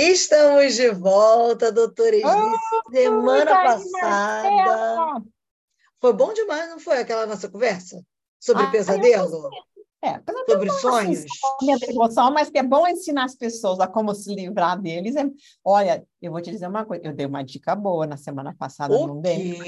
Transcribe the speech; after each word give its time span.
Estamos 0.00 0.76
de 0.76 0.88
volta, 0.92 1.70
doutora 1.70 2.16
Esli. 2.16 2.24
Oh, 2.24 2.90
semana 2.90 3.44
passada. 3.44 5.22
Foi 6.00 6.14
bom 6.14 6.32
demais, 6.32 6.70
não 6.70 6.78
foi 6.78 7.00
aquela 7.00 7.26
nossa 7.26 7.50
conversa? 7.50 8.02
Sobre 8.40 8.62
ah, 8.62 8.70
pesadelo? 8.70 9.50
É, 10.02 10.18
sobre 10.48 10.70
sonhos. 10.70 11.26
Minha 11.60 11.78
devoção, 11.78 12.32
mas 12.32 12.48
que 12.48 12.58
é 12.58 12.62
bom 12.62 12.88
ensinar 12.88 13.24
as 13.24 13.34
pessoas 13.34 13.78
a 13.78 13.86
como 13.86 14.14
se 14.14 14.34
livrar 14.34 14.80
deles. 14.80 15.16
É... 15.16 15.24
Olha, 15.62 16.02
eu 16.22 16.32
vou 16.32 16.40
te 16.40 16.50
dizer 16.50 16.66
uma 16.66 16.86
coisa, 16.86 17.04
eu 17.04 17.12
dei 17.12 17.26
uma 17.26 17.44
dica 17.44 17.76
boa 17.76 18.06
na 18.06 18.16
semana 18.16 18.56
passada, 18.58 18.96
o 18.96 19.06
não 19.06 19.20
dei? 19.20 19.60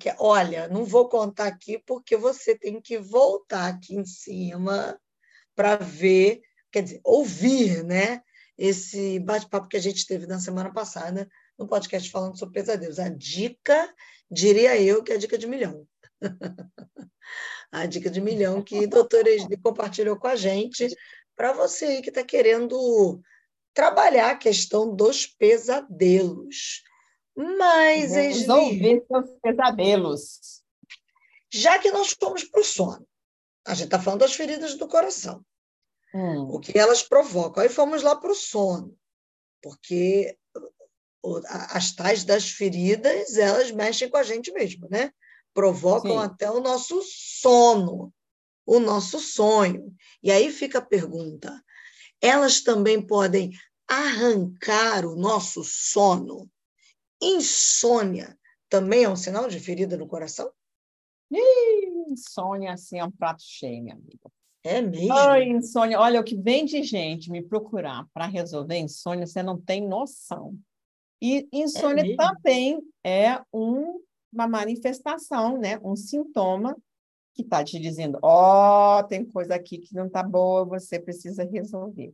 Quê? 0.00 0.14
Olha, 0.18 0.66
não 0.66 0.84
vou 0.84 1.08
contar 1.08 1.46
aqui 1.46 1.78
porque 1.86 2.16
você 2.16 2.58
tem 2.58 2.80
que 2.80 2.98
voltar 2.98 3.68
aqui 3.68 3.94
em 3.94 4.04
cima 4.04 4.98
para 5.54 5.76
ver, 5.76 6.40
quer 6.72 6.82
dizer, 6.82 7.00
ouvir, 7.04 7.84
né? 7.84 8.20
Esse 8.58 9.20
bate-papo 9.20 9.68
que 9.68 9.76
a 9.76 9.80
gente 9.80 10.04
teve 10.04 10.26
na 10.26 10.40
semana 10.40 10.72
passada 10.72 11.28
no 11.56 11.68
podcast 11.68 12.10
falando 12.10 12.38
sobre 12.38 12.60
pesadelos. 12.60 12.98
A 12.98 13.08
dica, 13.08 13.94
diria 14.30 14.80
eu, 14.80 15.02
que 15.02 15.12
é 15.12 15.14
a 15.14 15.18
dica 15.18 15.38
de 15.38 15.46
milhão. 15.46 15.86
a 17.70 17.86
dica 17.86 18.10
de 18.10 18.20
milhão 18.20 18.62
que 18.62 18.84
a 18.84 18.88
doutora 18.88 19.30
Esli 19.30 19.56
compartilhou 19.56 20.16
com 20.16 20.26
a 20.26 20.34
gente, 20.34 20.88
para 21.36 21.52
você 21.52 21.84
aí 21.84 22.02
que 22.02 22.08
está 22.08 22.24
querendo 22.24 23.20
trabalhar 23.72 24.30
a 24.30 24.36
questão 24.36 24.92
dos 24.92 25.24
pesadelos. 25.24 26.82
Mas, 27.36 28.12
Resolver 28.12 29.04
seus 29.06 29.30
pesadelos. 29.40 30.62
Já 31.52 31.78
que 31.78 31.92
nós 31.92 32.10
fomos 32.10 32.42
para 32.42 32.60
o 32.60 32.64
sono, 32.64 33.06
a 33.64 33.74
gente 33.74 33.84
está 33.84 34.00
falando 34.00 34.20
das 34.20 34.34
feridas 34.34 34.74
do 34.74 34.88
coração, 34.88 35.44
hum. 36.18 36.48
o 36.50 36.60
que 36.60 36.78
elas 36.78 37.02
provocam. 37.02 37.62
Aí 37.62 37.68
fomos 37.68 38.02
lá 38.02 38.16
para 38.16 38.32
o 38.32 38.34
sono, 38.34 38.96
porque 39.62 40.36
as 41.46 41.92
tais 41.92 42.24
das 42.24 42.50
feridas, 42.50 43.36
elas 43.36 43.70
mexem 43.70 44.08
com 44.08 44.16
a 44.16 44.22
gente 44.22 44.52
mesmo, 44.52 44.88
né? 44.90 45.12
provocam 45.58 46.12
Sim. 46.12 46.24
até 46.24 46.48
o 46.48 46.60
nosso 46.60 47.02
sono, 47.02 48.14
o 48.64 48.78
nosso 48.78 49.18
sonho. 49.18 49.92
E 50.22 50.30
aí 50.30 50.52
fica 50.52 50.78
a 50.78 50.84
pergunta: 50.84 51.60
elas 52.20 52.60
também 52.60 53.04
podem 53.04 53.50
arrancar 53.88 55.04
o 55.04 55.16
nosso 55.16 55.64
sono? 55.64 56.48
Insônia 57.20 58.38
também 58.68 59.02
é 59.02 59.08
um 59.08 59.16
sinal 59.16 59.48
de 59.48 59.58
ferida 59.58 59.96
no 59.96 60.06
coração? 60.06 60.48
Ih, 61.28 62.12
insônia 62.12 62.72
assim 62.72 63.00
é 63.00 63.04
um 63.04 63.10
prato 63.10 63.42
cheio, 63.42 63.82
minha 63.82 63.96
amiga. 63.96 64.30
É 64.64 64.82
mesmo? 64.82 65.12
Ai, 65.12 65.48
insônia. 65.48 65.98
Olha, 65.98 66.20
o 66.20 66.24
que 66.24 66.36
vem 66.36 66.64
de 66.64 66.82
gente 66.82 67.30
me 67.30 67.42
procurar 67.42 68.06
para 68.12 68.26
resolver 68.26 68.76
insônia, 68.76 69.26
você 69.26 69.42
não 69.42 69.58
tem 69.58 69.86
noção. 69.86 70.56
E 71.20 71.48
insônia 71.52 72.12
é 72.12 72.16
também 72.16 72.80
é 73.04 73.40
um 73.52 74.00
uma 74.32 74.46
manifestação, 74.46 75.58
né? 75.58 75.78
um 75.82 75.96
sintoma 75.96 76.76
que 77.34 77.42
está 77.42 77.62
te 77.62 77.78
dizendo, 77.78 78.18
ó, 78.22 78.98
oh, 78.98 79.04
tem 79.04 79.24
coisa 79.24 79.54
aqui 79.54 79.78
que 79.78 79.94
não 79.94 80.06
está 80.06 80.22
boa, 80.22 80.64
você 80.64 80.98
precisa 80.98 81.44
resolver. 81.44 82.12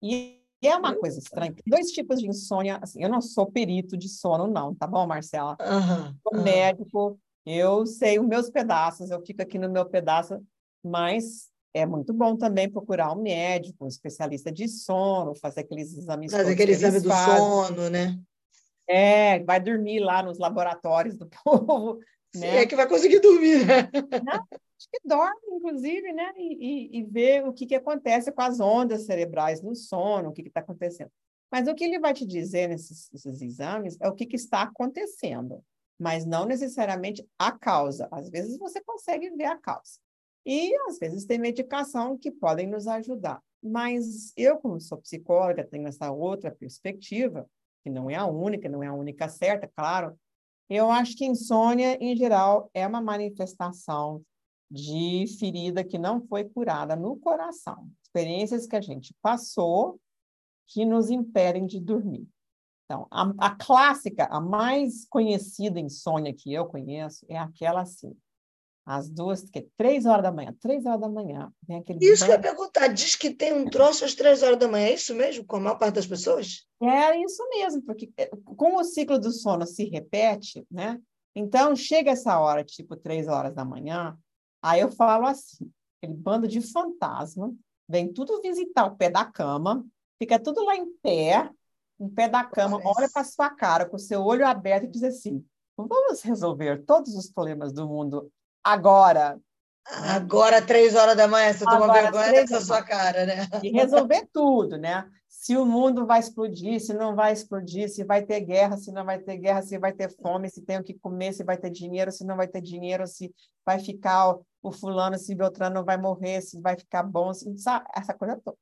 E 0.00 0.40
é 0.62 0.76
uma 0.76 0.94
coisa 0.94 1.18
estranha. 1.18 1.54
Dois 1.66 1.90
tipos 1.90 2.20
de 2.20 2.28
insônia. 2.28 2.78
Assim, 2.80 3.02
eu 3.02 3.08
não 3.08 3.20
sou 3.20 3.50
perito 3.50 3.96
de 3.96 4.08
sono, 4.08 4.46
não, 4.46 4.74
tá 4.74 4.86
bom, 4.86 5.04
Marcela? 5.06 5.56
Uhum, 5.60 6.14
sou 6.22 6.38
uhum. 6.38 6.42
médico, 6.44 7.18
eu 7.44 7.84
sei 7.86 8.20
os 8.20 8.26
meus 8.26 8.48
pedaços, 8.48 9.10
eu 9.10 9.20
fico 9.26 9.42
aqui 9.42 9.58
no 9.58 9.68
meu 9.68 9.84
pedaço, 9.84 10.40
mas 10.82 11.51
é 11.74 11.86
muito 11.86 12.12
bom 12.12 12.36
também 12.36 12.70
procurar 12.70 13.12
um 13.12 13.22
médico, 13.22 13.84
um 13.84 13.88
especialista 13.88 14.52
de 14.52 14.68
sono, 14.68 15.34
fazer 15.34 15.60
aqueles 15.60 15.96
exames. 15.96 16.32
Fazer 16.32 16.52
aquele 16.52 16.72
exame 16.72 17.00
do 17.00 17.08
fazem. 17.08 17.36
sono, 17.36 17.90
né? 17.90 18.18
É, 18.86 19.42
vai 19.44 19.60
dormir 19.60 20.00
lá 20.00 20.22
nos 20.22 20.38
laboratórios 20.38 21.16
do 21.16 21.28
povo. 21.44 21.98
Né? 22.34 22.62
é 22.62 22.66
que 22.66 22.76
vai 22.76 22.88
conseguir 22.88 23.20
dormir, 23.20 23.66
né? 23.66 23.90
Não, 24.24 24.34
acho 24.34 24.88
que 24.90 25.00
dorme, 25.04 25.40
inclusive, 25.50 26.12
né? 26.12 26.32
E, 26.36 26.96
e, 26.96 26.98
e 26.98 27.02
vê 27.04 27.42
o 27.42 27.52
que, 27.52 27.66
que 27.66 27.74
acontece 27.74 28.32
com 28.32 28.40
as 28.40 28.58
ondas 28.58 29.04
cerebrais 29.04 29.60
no 29.62 29.74
sono, 29.74 30.30
o 30.30 30.32
que 30.32 30.42
está 30.42 30.60
acontecendo. 30.60 31.10
Mas 31.50 31.68
o 31.68 31.74
que 31.74 31.84
ele 31.84 31.98
vai 31.98 32.14
te 32.14 32.26
dizer 32.26 32.68
nesses, 32.68 33.10
nesses 33.12 33.42
exames 33.42 33.98
é 34.00 34.08
o 34.08 34.14
que, 34.14 34.24
que 34.24 34.36
está 34.36 34.62
acontecendo, 34.62 35.62
mas 35.98 36.24
não 36.24 36.46
necessariamente 36.46 37.26
a 37.38 37.52
causa. 37.52 38.08
Às 38.10 38.30
vezes 38.30 38.58
você 38.58 38.80
consegue 38.80 39.28
ver 39.30 39.44
a 39.44 39.58
causa. 39.58 40.00
E 40.44 40.74
às 40.88 40.98
vezes 40.98 41.24
tem 41.24 41.38
medicação 41.38 42.18
que 42.18 42.30
podem 42.30 42.66
nos 42.66 42.86
ajudar. 42.86 43.40
Mas 43.62 44.32
eu, 44.36 44.58
como 44.58 44.80
sou 44.80 44.98
psicóloga, 44.98 45.64
tenho 45.64 45.86
essa 45.86 46.10
outra 46.10 46.50
perspectiva, 46.50 47.48
que 47.82 47.90
não 47.90 48.10
é 48.10 48.16
a 48.16 48.26
única, 48.26 48.68
não 48.68 48.82
é 48.82 48.88
a 48.88 48.94
única 48.94 49.28
certa, 49.28 49.68
claro. 49.68 50.18
Eu 50.68 50.90
acho 50.90 51.16
que 51.16 51.24
insônia, 51.24 51.96
em 52.00 52.16
geral, 52.16 52.70
é 52.74 52.86
uma 52.86 53.00
manifestação 53.00 54.24
de 54.70 55.26
ferida 55.38 55.84
que 55.84 55.98
não 55.98 56.26
foi 56.26 56.44
curada 56.44 56.96
no 56.96 57.16
coração. 57.16 57.88
Experiências 58.02 58.66
que 58.66 58.74
a 58.74 58.80
gente 58.80 59.14
passou 59.20 60.00
que 60.66 60.84
nos 60.84 61.10
impedem 61.10 61.66
de 61.66 61.78
dormir. 61.78 62.26
Então, 62.84 63.06
a, 63.10 63.32
a 63.38 63.50
clássica, 63.54 64.26
a 64.26 64.40
mais 64.40 65.06
conhecida 65.08 65.78
insônia 65.78 66.32
que 66.32 66.52
eu 66.52 66.66
conheço 66.66 67.24
é 67.28 67.38
aquela 67.38 67.82
assim: 67.82 68.16
às 68.84 69.08
duas, 69.08 69.42
que 69.48 69.66
três 69.76 70.06
horas 70.06 70.22
da 70.22 70.32
manhã, 70.32 70.54
três 70.60 70.84
horas 70.84 71.00
da 71.00 71.08
manhã, 71.08 71.52
vem 71.66 71.78
aquele. 71.78 71.98
Isso 72.04 72.26
banho. 72.26 72.40
que 72.40 72.46
eu 72.46 72.50
ia 72.50 72.56
perguntar, 72.56 72.88
diz 72.88 73.14
que 73.14 73.30
tem 73.30 73.52
um 73.52 73.64
troço 73.64 74.04
às 74.04 74.14
três 74.14 74.42
horas 74.42 74.58
da 74.58 74.68
manhã, 74.68 74.86
é 74.86 74.94
isso 74.94 75.14
mesmo, 75.14 75.44
com 75.44 75.56
a 75.56 75.60
maior 75.60 75.78
parte 75.78 75.94
das 75.94 76.06
pessoas? 76.06 76.66
É 76.82 77.16
isso 77.22 77.48
mesmo, 77.50 77.82
porque 77.82 78.10
é, 78.16 78.26
como 78.56 78.80
o 78.80 78.84
ciclo 78.84 79.18
do 79.18 79.30
sono 79.30 79.66
se 79.66 79.84
repete, 79.84 80.66
né? 80.70 81.00
Então, 81.34 81.74
chega 81.74 82.10
essa 82.10 82.38
hora, 82.38 82.64
tipo 82.64 82.96
três 82.96 83.28
horas 83.28 83.54
da 83.54 83.64
manhã, 83.64 84.18
aí 84.60 84.80
eu 84.80 84.90
falo 84.90 85.26
assim: 85.26 85.70
aquele 85.98 86.16
bando 86.18 86.48
de 86.48 86.60
fantasma, 86.60 87.54
vem 87.88 88.12
tudo 88.12 88.42
visitar 88.42 88.84
o 88.84 88.96
pé 88.96 89.08
da 89.08 89.24
cama, 89.24 89.86
fica 90.18 90.38
tudo 90.38 90.64
lá 90.64 90.76
em 90.76 90.90
pé, 91.02 91.48
em 92.00 92.08
pé 92.08 92.28
da 92.28 92.44
cama, 92.44 92.80
Parece. 92.80 92.98
olha 92.98 93.10
para 93.12 93.24
sua 93.24 93.50
cara 93.50 93.88
com 93.88 93.96
o 93.96 94.00
seu 94.00 94.22
olho 94.22 94.46
aberto 94.46 94.84
e 94.84 94.90
diz 94.90 95.04
assim: 95.04 95.44
vamos 95.76 96.20
resolver 96.22 96.84
todos 96.84 97.14
os 97.14 97.30
problemas 97.30 97.72
do 97.72 97.86
mundo 97.86 98.30
agora. 98.64 99.38
Agora, 99.84 100.62
três 100.62 100.94
horas 100.94 101.16
da 101.16 101.26
manhã, 101.26 101.52
você 101.52 101.64
toma 101.64 101.92
vergonha 101.92 102.30
dessa 102.30 102.60
sua 102.60 102.82
cara, 102.82 103.26
né? 103.26 103.48
E 103.62 103.70
resolver 103.70 104.28
tudo, 104.32 104.78
né? 104.78 105.08
Se 105.28 105.56
o 105.56 105.66
mundo 105.66 106.06
vai 106.06 106.20
explodir, 106.20 106.80
se 106.80 106.94
não 106.94 107.16
vai 107.16 107.32
explodir, 107.32 107.88
se 107.88 108.04
vai 108.04 108.22
ter 108.24 108.40
guerra, 108.40 108.76
se 108.76 108.92
não 108.92 109.04
vai 109.04 109.18
ter 109.18 109.36
guerra, 109.38 109.60
se 109.60 109.76
vai 109.78 109.92
ter 109.92 110.08
fome, 110.14 110.48
se 110.48 110.62
tem 110.62 110.78
o 110.78 110.84
que 110.84 110.94
comer, 110.94 111.32
se 111.32 111.42
vai 111.42 111.56
ter 111.56 111.70
dinheiro, 111.70 112.12
se 112.12 112.24
não 112.24 112.36
vai 112.36 112.46
ter 112.46 112.60
dinheiro, 112.60 113.06
se 113.08 113.34
vai 113.66 113.80
ficar 113.80 114.30
o, 114.30 114.46
o 114.62 114.70
fulano, 114.70 115.18
se 115.18 115.34
Beltrano 115.34 115.84
vai 115.84 115.96
morrer, 115.96 116.40
se 116.42 116.60
vai 116.60 116.76
ficar 116.76 117.02
bom, 117.02 117.34
se, 117.34 117.58
sabe? 117.58 117.86
essa 117.92 118.14
coisa 118.14 118.40
toda. 118.42 118.56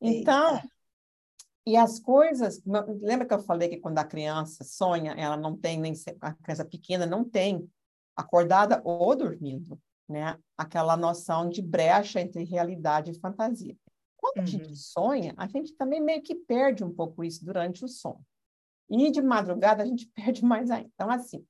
Então, 0.00 0.54
Eita. 0.54 0.68
e 1.66 1.76
as 1.76 2.00
coisas, 2.00 2.62
lembra 3.02 3.26
que 3.26 3.34
eu 3.34 3.40
falei 3.40 3.68
que 3.68 3.78
quando 3.78 3.98
a 3.98 4.04
criança 4.04 4.64
sonha, 4.64 5.12
ela 5.12 5.36
não 5.36 5.56
tem 5.56 5.78
nem 5.78 5.92
a 6.22 6.32
criança 6.32 6.64
pequena 6.64 7.04
não 7.04 7.22
tem 7.22 7.70
acordada 8.16 8.80
ou 8.84 9.14
dormindo, 9.14 9.78
né? 10.08 10.38
Aquela 10.56 10.96
noção 10.96 11.48
de 11.48 11.60
brecha 11.60 12.20
entre 12.20 12.44
realidade 12.44 13.10
e 13.10 13.18
fantasia. 13.18 13.76
Quando 14.16 14.38
uhum. 14.38 14.42
a 14.42 14.46
gente 14.46 14.68
uhum. 14.68 14.74
sonha, 14.74 15.34
a 15.36 15.46
gente 15.46 15.74
também 15.74 16.00
meio 16.00 16.22
que 16.22 16.34
perde 16.34 16.82
um 16.82 16.92
pouco 16.92 17.22
isso 17.22 17.44
durante 17.44 17.84
o 17.84 17.88
sono. 17.88 18.24
E 18.88 19.10
de 19.10 19.20
madrugada 19.20 19.82
a 19.82 19.86
gente 19.86 20.08
perde 20.14 20.44
mais 20.44 20.70
ainda. 20.70 20.90
Então, 20.94 21.10
assim, 21.10 21.44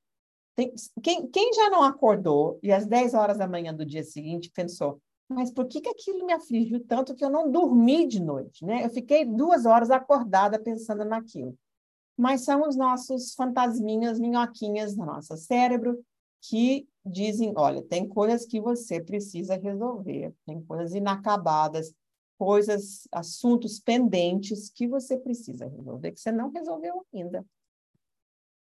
tem, 0.55 0.73
quem, 1.01 1.27
quem 1.27 1.53
já 1.53 1.69
não 1.69 1.83
acordou 1.83 2.59
e 2.61 2.71
às 2.71 2.85
10 2.85 3.13
horas 3.13 3.37
da 3.37 3.47
manhã 3.47 3.73
do 3.73 3.85
dia 3.85 4.03
seguinte 4.03 4.51
pensou, 4.51 5.01
mas 5.29 5.51
por 5.51 5.67
que, 5.67 5.81
que 5.81 5.89
aquilo 5.89 6.25
me 6.25 6.33
afligiu 6.33 6.83
tanto 6.85 7.13
que 7.13 7.23
eu 7.23 7.29
não 7.29 7.51
dormi 7.51 8.07
de 8.07 8.21
noite? 8.21 8.65
Né? 8.65 8.85
Eu 8.85 8.89
fiquei 8.89 9.25
duas 9.25 9.65
horas 9.65 9.91
acordada 9.91 10.57
pensando 10.57 11.03
naquilo. 11.03 11.57
Mas 12.17 12.41
são 12.41 12.67
os 12.67 12.75
nossos 12.75 13.35
fantasminhas, 13.35 14.19
minhoquinhas 14.19 14.95
do 14.95 15.05
nosso 15.05 15.35
cérebro 15.37 16.03
que 16.41 16.87
dizem, 17.05 17.53
olha, 17.55 17.81
tem 17.81 18.07
coisas 18.07 18.45
que 18.45 18.59
você 18.59 19.01
precisa 19.01 19.55
resolver, 19.55 20.33
tem 20.45 20.61
coisas 20.61 20.93
inacabadas, 20.93 21.93
coisas, 22.37 23.07
assuntos 23.11 23.79
pendentes 23.79 24.69
que 24.69 24.87
você 24.87 25.17
precisa 25.17 25.67
resolver, 25.67 26.11
que 26.11 26.19
você 26.19 26.31
não 26.31 26.51
resolveu 26.51 27.05
ainda. 27.13 27.45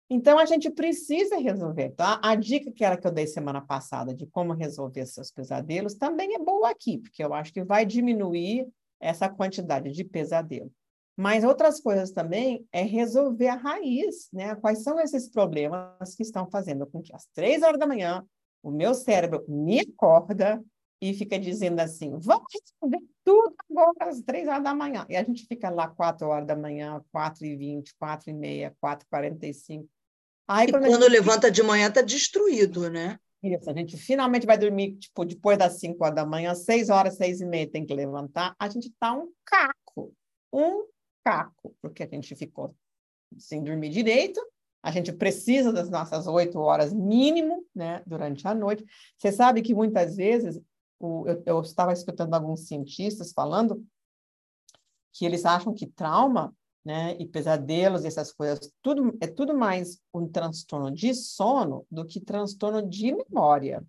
Então, 0.10 0.40
a 0.40 0.46
gente 0.46 0.72
precisa 0.72 1.38
resolver. 1.38 1.92
Tá? 1.92 2.20
A 2.24 2.34
dica 2.34 2.72
que 2.72 2.84
era 2.84 2.98
que 2.98 3.06
eu 3.06 3.12
dei 3.12 3.28
semana 3.28 3.62
passada 3.62 4.14
de 4.14 4.26
como 4.26 4.54
resolver 4.54 5.06
seus 5.06 5.32
pesadelos 5.32 5.94
também 5.94 6.34
é 6.34 6.40
boa 6.40 6.72
aqui, 6.72 6.98
porque 6.98 7.24
eu 7.24 7.34
acho 7.34 7.54
que 7.54 7.64
vai 7.64 7.86
diminuir 7.86 8.68
essa 9.00 9.30
quantidade 9.30 9.92
de 9.92 10.04
pesadelo. 10.04 10.72
Mas 11.20 11.44
outras 11.44 11.82
coisas 11.82 12.12
também 12.12 12.66
é 12.72 12.82
resolver 12.82 13.50
a 13.50 13.56
raiz, 13.56 14.30
né? 14.32 14.56
Quais 14.56 14.84
são 14.84 14.98
esses 15.02 15.28
problemas 15.28 16.16
que 16.16 16.24
estão 16.24 16.50
fazendo 16.50 16.88
com 16.88 17.02
que 17.02 17.14
às 17.14 17.26
três 17.34 17.62
horas 17.62 17.78
da 17.78 17.86
manhã 17.86 18.26
o 18.64 18.72
meu 18.72 18.94
cérebro 18.94 19.44
me 19.46 19.82
acorda 19.82 20.64
e 21.02 21.14
fica 21.14 21.38
dizendo 21.38 21.82
assim: 21.82 22.18
vamos 22.20 22.46
responder 22.54 23.02
tudo 23.26 23.54
agora 23.70 24.12
às 24.12 24.22
três 24.22 24.48
horas 24.48 24.64
da 24.64 24.74
manhã. 24.74 25.06
E 25.10 25.18
a 25.18 25.24
gente 25.26 25.46
fica 25.46 25.70
lá 25.70 25.90
quatro 25.90 26.26
horas 26.30 26.48
da 26.48 26.56
manhã, 26.56 27.04
quatro 27.12 27.46
e 27.46 27.54
vinte, 27.54 27.94
quatro 28.00 28.30
e 28.30 28.34
meia, 28.34 28.74
quatro 28.80 29.06
e 29.06 29.10
quarenta 29.10 29.46
e 29.46 29.54
cinco. 29.54 29.90
Aí, 30.48 30.70
e 30.70 30.72
quando, 30.72 30.86
quando 30.86 31.04
gente... 31.04 31.12
levanta 31.12 31.52
de 31.52 31.62
manhã, 31.62 31.90
está 31.90 32.02
destruído, 32.02 32.90
né? 32.90 33.20
Isso, 33.44 33.70
a 33.70 33.74
gente 33.74 33.98
finalmente 33.98 34.48
vai 34.48 34.58
dormir, 34.58 34.96
tipo, 34.96 35.26
depois 35.26 35.58
das 35.58 35.82
cinco 35.82 36.02
horas 36.02 36.16
da 36.16 36.26
manhã, 36.26 36.56
seis 36.56 36.90
horas, 36.90 37.18
seis 37.18 37.42
e 37.42 37.46
meia, 37.46 37.70
tem 37.70 37.86
que 37.86 37.94
levantar. 37.94 38.56
A 38.58 38.70
gente 38.70 38.88
está 38.88 39.12
um 39.12 39.30
caco, 39.46 40.14
um 40.54 40.86
caco, 41.24 41.76
porque 41.82 42.04
a 42.04 42.08
gente 42.08 42.36
ficou 42.36 42.76
sem 43.38 43.64
dormir 43.64 43.90
direito, 43.90 44.42
a 44.82 44.92
gente 44.92 45.12
precisa 45.12 45.74
das 45.74 45.90
nossas 45.90 46.26
oito 46.28 46.60
horas 46.60 46.94
mínimo, 46.94 47.66
né, 47.76 48.02
durante 48.08 48.48
a 48.48 48.56
noite. 48.56 48.86
Você 49.18 49.32
sabe 49.32 49.62
que 49.62 49.74
muitas 49.74 50.16
vezes 50.16 50.60
o, 51.00 51.28
eu, 51.28 51.44
eu 51.46 51.62
estava 51.62 51.94
escutando 51.94 52.34
alguns 52.34 52.68
cientistas 52.68 53.32
falando 53.34 53.86
que 55.14 55.26
eles 55.26 55.46
acham 55.46 55.74
que 55.74 55.86
trauma, 55.86 56.56
né, 56.84 57.16
e 57.20 57.26
pesadelos, 57.26 58.06
essas 58.06 58.32
coisas, 58.32 58.72
tudo 58.82 59.16
é 59.20 59.28
tudo 59.28 59.56
mais 59.56 60.00
um 60.14 60.28
transtorno 60.28 60.90
de 60.90 61.14
sono 61.14 61.86
do 61.92 62.06
que 62.06 62.22
transtorno 62.22 62.88
de 62.88 63.14
memória. 63.14 63.84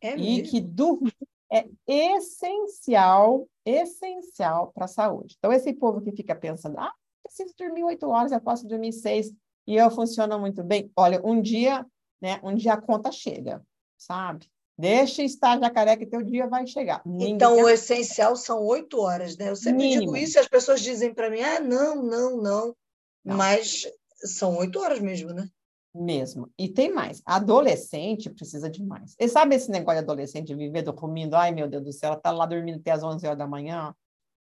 É 0.00 0.16
e 0.16 0.42
que 0.42 0.60
dormir 0.60 1.12
é 1.52 1.66
essencial, 1.86 3.48
essencial 3.64 4.72
para 4.72 4.84
a 4.84 4.88
saúde. 4.88 5.34
Então, 5.38 5.52
esse 5.52 5.72
povo 5.72 6.00
que 6.00 6.12
fica 6.12 6.34
pensando, 6.34 6.78
ah, 6.78 6.92
preciso 7.22 7.54
dormir 7.58 7.84
oito 7.84 8.08
horas, 8.08 8.32
eu 8.32 8.40
posso 8.40 8.66
dormir 8.66 8.92
seis, 8.92 9.32
e 9.66 9.76
eu 9.76 9.90
funciono 9.90 10.38
muito 10.38 10.62
bem. 10.62 10.90
Olha, 10.96 11.20
um 11.24 11.40
dia, 11.40 11.86
né, 12.20 12.40
um 12.42 12.54
dia 12.54 12.74
a 12.74 12.80
conta 12.80 13.12
chega, 13.12 13.62
sabe? 13.96 14.50
Deixa 14.78 15.22
estar 15.22 15.60
jacaré 15.60 15.96
que 15.96 16.06
teu 16.06 16.22
dia 16.22 16.46
vai 16.46 16.66
chegar. 16.66 17.02
Ninguém 17.04 17.34
então, 17.34 17.54
quer... 17.56 17.64
o 17.64 17.68
essencial 17.68 18.34
são 18.34 18.64
oito 18.64 18.98
horas, 18.98 19.36
né? 19.36 19.50
Eu 19.50 19.56
sempre 19.56 19.84
Mínimo. 19.84 20.00
digo 20.00 20.16
isso 20.16 20.38
e 20.38 20.40
as 20.40 20.48
pessoas 20.48 20.80
dizem 20.80 21.12
para 21.12 21.28
mim, 21.28 21.42
ah, 21.42 21.60
não, 21.60 21.96
não, 21.96 22.36
não, 22.36 22.76
não. 23.22 23.36
Mas 23.36 23.86
são 24.24 24.56
oito 24.56 24.80
horas 24.80 24.98
mesmo, 24.98 25.34
né? 25.34 25.48
Mesmo. 25.94 26.48
E 26.56 26.68
tem 26.68 26.92
mais. 26.92 27.20
Adolescente 27.24 28.30
precisa 28.30 28.70
de 28.70 28.82
mais. 28.82 29.16
E 29.18 29.28
sabe 29.28 29.56
esse 29.56 29.70
negócio 29.70 30.00
de 30.00 30.04
adolescente 30.04 30.54
viver 30.54 30.82
dormindo? 30.82 31.34
Ai, 31.34 31.50
meu 31.50 31.68
Deus 31.68 31.84
do 31.84 31.92
céu, 31.92 32.12
ela 32.12 32.20
tá 32.20 32.30
lá 32.30 32.46
dormindo 32.46 32.78
até 32.78 32.92
as 32.92 33.02
11 33.02 33.26
horas 33.26 33.38
da 33.38 33.46
manhã. 33.46 33.94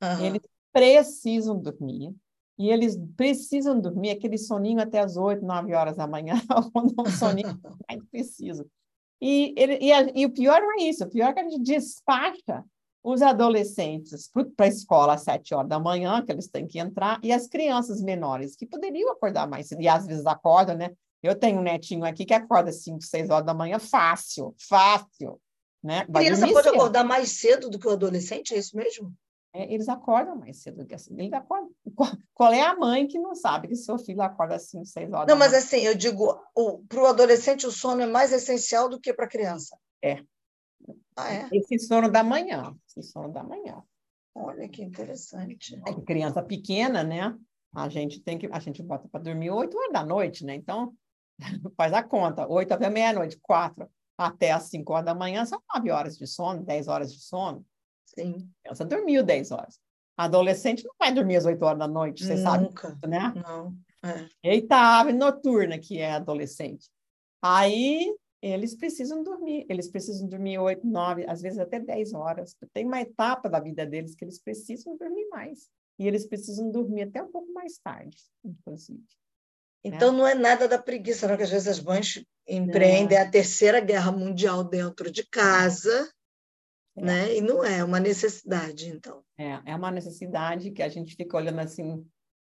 Uhum. 0.02 0.26
Eles 0.26 0.42
precisam 0.74 1.58
dormir. 1.58 2.16
E 2.58 2.70
eles 2.70 2.98
precisam 3.18 3.80
dormir 3.80 4.12
aquele 4.12 4.38
soninho 4.38 4.80
até 4.80 5.00
as 5.00 5.18
8, 5.18 5.46
9 5.46 5.74
horas 5.74 5.98
da 5.98 6.08
manhã, 6.08 6.36
quando 6.74 6.94
é 6.98 7.02
um 7.02 7.12
soninho 7.12 7.60
mais 7.88 8.04
preciso. 8.10 8.66
E, 9.22 9.54
ele, 9.58 9.78
e, 9.82 9.92
a, 9.92 10.02
e, 10.16 10.26
o 10.26 10.32
pior 10.32 10.62
não 10.62 10.74
é 10.80 10.84
isso, 10.84 11.04
o 11.04 11.10
pior 11.10 11.30
é 11.30 11.34
que 11.34 11.40
a 11.40 11.44
gente 11.44 11.62
despacha 11.62 12.64
os 13.04 13.22
adolescentes 13.22 14.30
para 14.56 14.66
a 14.66 14.70
escola 14.70 15.14
às 15.14 15.22
sete 15.22 15.54
horas 15.54 15.70
da 15.70 15.80
manhã, 15.80 16.24
que 16.26 16.32
eles 16.32 16.48
têm 16.48 16.66
que 16.66 16.80
entrar, 16.80 17.20
e 17.22 17.32
as 17.32 17.48
crianças 17.48 18.02
menores, 18.02 18.56
que 18.56 18.66
poderiam 18.66 19.12
acordar 19.12 19.48
mais 19.48 19.68
cedo, 19.68 19.82
e 19.82 19.88
às 19.88 20.08
vezes 20.08 20.26
acordam, 20.26 20.76
né? 20.76 20.92
Eu 21.26 21.36
tenho 21.36 21.60
um 21.60 21.64
netinho 21.64 22.06
aqui 22.06 22.26
que 22.26 22.34
acorda 22.34 22.70
às 22.70 22.84
cinco, 22.84 23.04
seis 23.04 23.30
horas 23.30 23.46
da 23.46 23.54
manhã, 23.54 23.80
fácil, 23.80 24.56
fácil. 24.58 25.40
Né? 25.84 26.00
A 26.00 26.20
criança 26.20 26.48
pode 26.48 26.64
cedo. 26.64 26.76
acordar 26.76 27.04
mais 27.04 27.30
cedo 27.30 27.70
do 27.70 27.78
que 27.80 27.88
o 27.88 27.92
adolescente, 27.92 28.54
é 28.54 28.58
isso 28.58 28.76
mesmo? 28.76 29.14
É, 29.54 29.74
eles 29.74 29.88
acordam 29.88 30.36
mais 30.36 30.62
cedo 30.62 30.86
que 30.86 30.94
assim. 30.94 31.14
Eles 31.18 31.32
acordam. 31.32 31.70
Qual 32.34 32.52
é 32.52 32.62
a 32.62 32.76
mãe 32.76 33.08
que 33.08 33.18
não 33.18 33.34
sabe 33.34 33.70
que 33.70 33.76
seu 33.76 33.98
filho 33.98 34.22
acorda 34.22 34.56
às 34.56 34.64
5, 34.64 34.86
6 34.86 35.14
horas? 35.14 35.28
Não, 35.28 35.38
mas 35.38 35.54
assim, 35.54 35.78
eu 35.78 35.96
digo, 35.96 36.38
para 36.90 37.02
o 37.02 37.06
adolescente 37.06 37.66
o 37.66 37.72
sono 37.72 38.02
é 38.02 38.06
mais 38.06 38.34
essencial 38.34 38.90
do 38.90 39.00
que 39.00 39.14
para 39.14 39.26
a 39.26 39.30
criança. 39.30 39.78
É. 40.02 40.22
Ah, 41.16 41.34
é? 41.34 41.50
Esse 41.54 41.80
sono 41.80 42.12
da 42.12 42.22
manhã. 42.22 42.76
Esse 42.86 43.02
sono 43.10 43.32
da 43.32 43.44
manhã. 43.44 43.82
Olha 44.36 44.68
que 44.68 44.84
interessante. 44.84 45.82
É 45.88 45.94
criança 46.02 46.44
pequena, 46.44 47.02
né? 47.02 47.34
A 47.74 47.88
gente 47.88 48.20
tem 48.20 48.38
que 48.38 48.50
a 48.52 48.60
gente 48.60 48.84
bota 48.84 49.08
para 49.08 49.24
dormir 49.24 49.52
8 49.52 49.78
horas 49.78 49.94
da 49.94 50.04
noite, 50.04 50.44
né? 50.44 50.54
Então, 50.54 50.94
faz 51.78 51.94
a 51.94 52.04
conta, 52.04 52.48
8 52.48 52.72
até 52.74 52.90
meia-noite, 52.90 53.38
4 53.42 53.90
até 54.18 54.52
as 54.52 54.64
5 54.64 54.94
horas 54.94 55.06
da 55.06 55.16
manhã 55.16 55.46
são 55.46 55.62
9 55.74 55.92
horas 55.92 56.18
de 56.18 56.26
sono, 56.26 56.64
10 56.64 56.88
horas 56.88 57.14
de 57.14 57.20
sono. 57.20 57.66
Sim. 58.06 58.50
Elsa 58.64 58.86
dormiu 58.86 59.24
10 59.24 59.52
horas. 59.52 59.80
adolescente 60.18 60.84
não 60.86 60.94
vai 60.98 61.14
dormir 61.14 61.36
às 61.36 61.46
8 61.46 61.62
horas 61.64 61.80
da 61.80 61.88
noite, 61.88 62.24
você 62.24 62.36
Nunca. 62.36 62.90
sabe, 62.90 63.08
né? 63.08 63.34
Não. 63.36 63.76
É. 64.04 64.52
Eita, 64.52 64.76
ave 65.00 65.12
noturna 65.12 65.78
que 65.80 66.00
é 66.00 66.14
adolescente. 66.14 66.90
Aí 67.42 68.16
eles 68.42 68.76
precisam 68.76 69.24
dormir, 69.24 69.66
eles 69.68 69.90
precisam 69.90 70.28
dormir 70.28 70.60
8, 70.60 70.86
9, 70.86 71.26
às 71.28 71.42
vezes 71.42 71.60
até 71.60 71.80
10 71.80 72.14
horas. 72.14 72.56
Tem 72.74 72.86
uma 72.86 73.02
etapa 73.02 73.50
da 73.50 73.60
vida 73.60 73.86
deles 73.86 74.16
que 74.16 74.24
eles 74.24 74.40
precisam 74.40 74.96
dormir 74.98 75.28
mais. 75.30 75.70
E 75.98 76.08
eles 76.08 76.28
precisam 76.28 76.70
dormir 76.70 77.04
até 77.04 77.24
um 77.24 77.32
pouco 77.32 77.52
mais 77.54 77.78
tarde, 77.78 78.18
inclusive. 78.44 79.04
Né? 79.86 79.96
Então, 79.96 80.12
né? 80.12 80.18
não 80.18 80.28
é 80.28 80.36
nada 80.36 80.68
da 80.68 80.78
preguiça, 80.78 81.28
não, 81.28 81.38
que 81.38 81.44
às 81.44 81.50
vezes 81.50 81.68
as 81.68 81.80
mães 81.80 82.24
empreendem 82.48 83.18
não. 83.18 83.26
a 83.26 83.30
terceira 83.30 83.80
guerra 83.80 84.12
mundial 84.12 84.64
dentro 84.64 85.12
de 85.12 85.26
casa 85.28 86.10
é. 86.98 87.02
Né? 87.02 87.38
E 87.38 87.42
não 87.42 87.64
é 87.64 87.84
uma 87.84 88.00
necessidade, 88.00 88.88
então. 88.90 89.22
É, 89.38 89.60
é 89.66 89.76
uma 89.76 89.92
necessidade 89.92 90.72
que 90.72 90.82
a 90.82 90.88
gente 90.90 91.16
fica 91.16 91.36
olhando 91.36 91.60
assim, 91.60 92.06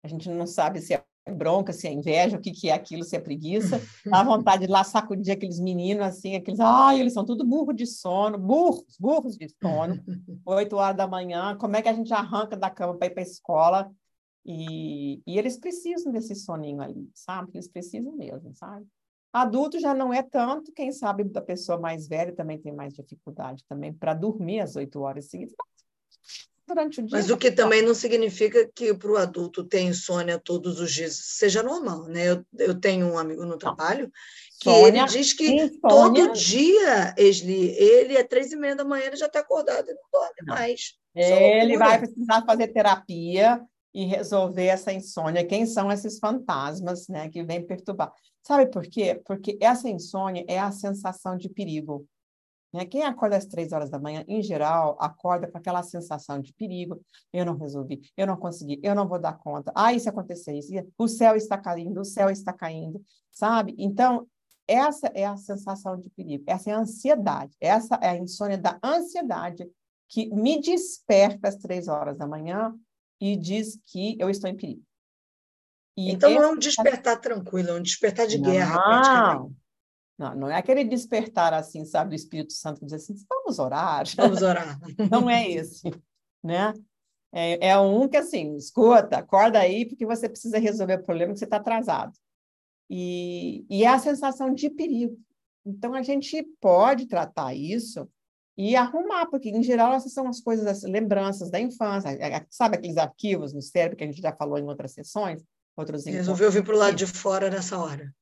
a 0.03 0.07
gente 0.07 0.29
não 0.29 0.47
sabe 0.47 0.79
se 0.79 0.93
é 0.93 1.03
bronca, 1.29 1.73
se 1.73 1.87
é 1.87 1.91
inveja, 1.91 2.37
o 2.37 2.41
que, 2.41 2.51
que 2.51 2.69
é 2.69 2.73
aquilo, 2.73 3.03
se 3.03 3.15
é 3.15 3.19
preguiça. 3.19 3.79
Dá 4.05 4.23
vontade 4.23 4.65
de 4.65 4.71
lá 4.71 4.83
sacudir 4.83 5.33
aqueles 5.33 5.59
meninos 5.59 6.03
assim, 6.03 6.35
aqueles, 6.35 6.59
ai, 6.59 7.01
eles 7.01 7.13
são 7.13 7.25
tudo 7.25 7.45
burro 7.45 7.73
de 7.73 7.85
sono, 7.85 8.37
burros, 8.37 8.95
burros 8.99 9.37
de 9.37 9.47
sono, 9.61 10.01
oito 10.45 10.77
horas 10.77 10.97
da 10.97 11.07
manhã, 11.07 11.55
como 11.57 11.75
é 11.75 11.81
que 11.81 11.89
a 11.89 11.93
gente 11.93 12.13
arranca 12.13 12.55
da 12.55 12.69
cama 12.69 12.97
para 12.97 13.07
ir 13.07 13.11
para 13.11 13.21
a 13.21 13.27
escola? 13.27 13.91
E, 14.51 15.21
e 15.27 15.37
eles 15.37 15.57
precisam 15.57 16.11
desse 16.11 16.33
soninho 16.33 16.81
ali, 16.81 17.07
sabe? 17.13 17.51
Eles 17.53 17.67
precisam 17.67 18.11
mesmo, 18.13 18.51
sabe? 18.55 18.83
Adulto 19.31 19.79
já 19.79 19.93
não 19.93 20.11
é 20.11 20.23
tanto, 20.23 20.71
quem 20.71 20.91
sabe 20.91 21.23
da 21.23 21.39
pessoa 21.39 21.79
mais 21.79 22.07
velha 22.07 22.33
também 22.33 22.57
tem 22.57 22.73
mais 22.73 22.95
dificuldade 22.95 23.63
também 23.69 23.93
para 23.93 24.15
dormir 24.15 24.61
às 24.61 24.75
oito 24.75 25.01
horas 25.01 25.25
seguidas. 25.25 25.53
Durante 26.65 26.99
o 26.99 27.03
dia. 27.03 27.15
Mas 27.15 27.29
o 27.29 27.37
que 27.37 27.51
também 27.51 27.83
não 27.83 27.93
significa 27.93 28.67
que 28.73 28.91
para 28.91 29.11
o 29.11 29.17
adulto 29.17 29.63
ter 29.63 29.81
insônia 29.81 30.39
todos 30.39 30.79
os 30.79 30.91
dias 30.91 31.15
seja 31.15 31.61
normal, 31.61 32.05
né? 32.07 32.31
Eu, 32.31 32.43
eu 32.57 32.79
tenho 32.79 33.05
um 33.05 33.19
amigo 33.19 33.45
no 33.45 33.55
trabalho 33.55 34.11
que 34.59 34.69
Sônia, 34.71 35.03
ele 35.03 35.11
diz 35.11 35.31
que 35.31 35.47
insônia. 35.47 35.79
todo 35.79 36.33
dia, 36.33 37.13
Esli, 37.15 37.69
ele 37.77 38.17
é 38.17 38.23
três 38.23 38.51
e 38.51 38.55
meia 38.55 38.75
da 38.75 38.83
manhã, 38.83 39.05
ele 39.05 39.15
já 39.15 39.27
está 39.27 39.41
acordado 39.41 39.89
e 39.89 39.93
não 39.93 40.01
dorme 40.11 40.41
mais. 40.47 40.97
Ele 41.13 41.77
vai 41.77 41.99
precisar 41.99 42.43
fazer 42.45 42.69
terapia 42.69 43.63
e 43.93 44.05
resolver 44.05 44.65
essa 44.65 44.93
insônia. 44.93 45.45
Quem 45.45 45.65
são 45.65 45.91
esses 45.91 46.19
fantasmas 46.19 47.07
né, 47.07 47.29
que 47.29 47.43
vêm 47.43 47.65
perturbar? 47.65 48.13
Sabe 48.41 48.67
por 48.67 48.83
quê? 48.83 49.21
Porque 49.25 49.57
essa 49.61 49.89
insônia 49.89 50.45
é 50.47 50.59
a 50.59 50.71
sensação 50.71 51.37
de 51.37 51.49
perigo. 51.49 52.07
Né? 52.73 52.85
Quem 52.85 53.03
acorda 53.03 53.35
às 53.35 53.45
três 53.45 53.71
horas 53.71 53.89
da 53.89 53.99
manhã, 53.99 54.23
em 54.27 54.41
geral, 54.41 54.95
acorda 54.99 55.47
com 55.47 55.57
aquela 55.57 55.83
sensação 55.83 56.39
de 56.39 56.53
perigo. 56.53 57.01
Eu 57.33 57.45
não 57.45 57.57
resolvi, 57.57 58.01
eu 58.15 58.27
não 58.27 58.37
consegui, 58.37 58.79
eu 58.83 58.93
não 58.93 59.07
vou 59.07 59.19
dar 59.19 59.37
conta. 59.37 59.71
Ah, 59.75 59.93
isso 59.93 60.09
aconteceu, 60.09 60.55
isso, 60.55 60.71
o 60.97 61.07
céu 61.07 61.35
está 61.35 61.57
caindo, 61.57 62.01
o 62.01 62.05
céu 62.05 62.29
está 62.29 62.53
caindo, 62.53 63.01
sabe? 63.31 63.75
Então, 63.77 64.27
essa 64.67 65.07
é 65.15 65.25
a 65.25 65.35
sensação 65.35 65.99
de 65.99 66.11
perigo, 66.11 66.43
essa 66.45 66.69
é 66.69 66.73
a 66.73 66.79
ansiedade, 66.79 67.55
essa 67.59 67.95
é 67.95 68.09
a 68.09 68.17
insônia 68.17 68.57
da 68.57 68.79
ansiedade 68.83 69.67
que 70.07 70.29
me 70.29 70.61
desperta 70.61 71.47
às 71.47 71.55
três 71.55 71.87
horas 71.87 72.17
da 72.17 72.27
manhã 72.27 72.75
e 73.19 73.35
diz 73.35 73.79
que 73.85 74.17
eu 74.19 74.29
estou 74.29 74.49
em 74.49 74.55
perigo. 74.55 74.83
E 75.97 76.11
então 76.11 76.31
não 76.31 76.43
é 76.43 76.47
um 76.47 76.57
despertar 76.57 77.19
tranquilo, 77.19 77.69
é 77.69 77.73
um 77.73 77.81
despertar 77.81 78.25
de 78.25 78.37
não, 78.37 78.49
guerra, 78.49 78.81
praticamente. 78.81 79.55
Não, 80.17 80.35
não 80.35 80.49
é 80.49 80.57
aquele 80.57 80.83
despertar 80.83 81.53
assim, 81.53 81.85
sabe, 81.85 82.11
do 82.11 82.15
Espírito 82.15 82.53
Santo 82.53 82.83
dizer 82.83 82.97
assim, 82.97 83.15
vamos 83.29 83.59
orar. 83.59 84.03
Vamos 84.15 84.41
orar. 84.41 84.79
não 85.09 85.29
é 85.29 85.49
esse, 85.49 85.89
né? 86.43 86.73
É, 87.31 87.69
é 87.69 87.79
um 87.79 88.07
que 88.07 88.17
assim, 88.17 88.55
escuta, 88.55 89.17
acorda 89.17 89.59
aí, 89.59 89.85
porque 89.85 90.05
você 90.05 90.27
precisa 90.27 90.57
resolver 90.57 90.95
o 90.95 91.03
problema 91.03 91.33
que 91.33 91.39
você 91.39 91.45
está 91.45 91.57
atrasado. 91.57 92.13
E, 92.89 93.65
e 93.69 93.83
é 93.83 93.87
a 93.87 93.99
sensação 93.99 94.53
de 94.53 94.69
perigo. 94.69 95.17
Então, 95.65 95.93
a 95.93 96.01
gente 96.01 96.41
pode 96.59 97.05
tratar 97.07 97.53
isso 97.53 98.09
e 98.61 98.75
arrumar, 98.75 99.25
porque, 99.27 99.47
em 99.49 99.63
geral, 99.63 99.93
essas 99.93 100.11
são 100.11 100.27
as 100.27 100.41
coisas, 100.41 100.67
as 100.67 100.83
lembranças 100.83 101.49
da 101.49 101.61
infância, 101.61 102.11
sabe 102.49 102.75
aqueles 102.75 102.97
arquivos 102.97 103.53
no 103.53 103.61
cérebro 103.61 103.95
que 103.95 104.03
a 104.03 104.07
gente 104.07 104.21
já 104.21 104.35
falou 104.35 104.57
em 104.57 104.65
outras 104.65 104.91
sessões? 104.91 105.41
outros 105.77 106.03
Resolveu 106.03 106.51
vir 106.51 106.65
para 106.65 106.75
o 106.75 106.77
lado 106.77 106.93
de 106.93 107.07
fora 107.07 107.49
nessa 107.49 107.79
hora. 107.79 108.13